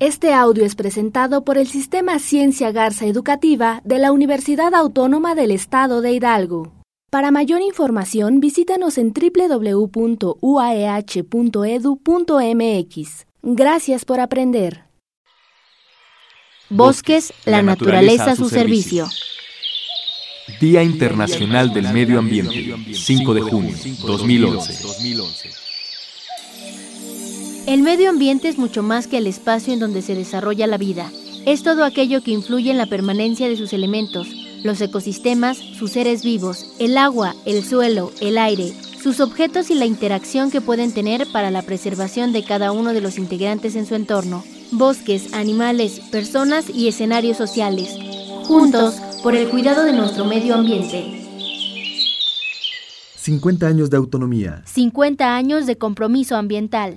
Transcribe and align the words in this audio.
Este 0.00 0.32
audio 0.32 0.64
es 0.64 0.76
presentado 0.76 1.42
por 1.42 1.58
el 1.58 1.66
Sistema 1.66 2.20
Ciencia 2.20 2.70
Garza 2.70 3.04
Educativa 3.06 3.80
de 3.84 3.98
la 3.98 4.12
Universidad 4.12 4.72
Autónoma 4.76 5.34
del 5.34 5.50
Estado 5.50 6.02
de 6.02 6.12
Hidalgo. 6.12 6.72
Para 7.10 7.32
mayor 7.32 7.62
información, 7.62 8.38
visítanos 8.38 8.96
en 8.96 9.12
www.uaeh.edu.mx. 9.12 10.36
E 12.48 13.24
Gracias 13.42 14.04
por 14.04 14.20
aprender. 14.20 14.82
Bosques, 16.70 17.32
la, 17.44 17.60
naturaleza, 17.62 18.30
a 18.30 18.36
su 18.36 18.48
servicio. 18.48 19.08
Día 20.60 20.84
Internacional 20.84 21.72
del 21.74 21.92
Medio 21.92 22.20
Ambiente, 22.20 22.72
5 22.94 23.34
de 23.34 23.40
junio, 23.40 23.74
2011. 24.06 25.66
El 27.68 27.82
medio 27.82 28.08
ambiente 28.08 28.48
es 28.48 28.56
mucho 28.56 28.82
más 28.82 29.06
que 29.06 29.18
el 29.18 29.26
espacio 29.26 29.74
en 29.74 29.78
donde 29.80 30.00
se 30.00 30.14
desarrolla 30.14 30.66
la 30.66 30.78
vida. 30.78 31.12
Es 31.44 31.62
todo 31.62 31.84
aquello 31.84 32.22
que 32.22 32.30
influye 32.30 32.70
en 32.70 32.78
la 32.78 32.86
permanencia 32.86 33.46
de 33.46 33.58
sus 33.58 33.74
elementos, 33.74 34.26
los 34.64 34.80
ecosistemas, 34.80 35.58
sus 35.58 35.90
seres 35.90 36.24
vivos, 36.24 36.64
el 36.78 36.96
agua, 36.96 37.34
el 37.44 37.62
suelo, 37.62 38.10
el 38.22 38.38
aire, 38.38 38.72
sus 39.02 39.20
objetos 39.20 39.70
y 39.70 39.74
la 39.74 39.84
interacción 39.84 40.50
que 40.50 40.62
pueden 40.62 40.94
tener 40.94 41.26
para 41.30 41.50
la 41.50 41.60
preservación 41.60 42.32
de 42.32 42.42
cada 42.42 42.72
uno 42.72 42.94
de 42.94 43.02
los 43.02 43.18
integrantes 43.18 43.76
en 43.76 43.84
su 43.84 43.96
entorno. 43.96 44.42
Bosques, 44.72 45.34
animales, 45.34 46.00
personas 46.10 46.70
y 46.70 46.88
escenarios 46.88 47.36
sociales. 47.36 47.90
Juntos 48.46 48.94
por 49.22 49.36
el 49.36 49.46
cuidado 49.50 49.84
de 49.84 49.92
nuestro 49.92 50.24
medio 50.24 50.54
ambiente. 50.54 51.26
50 53.16 53.66
años 53.66 53.90
de 53.90 53.98
autonomía. 53.98 54.62
50 54.64 55.36
años 55.36 55.66
de 55.66 55.76
compromiso 55.76 56.34
ambiental. 56.34 56.96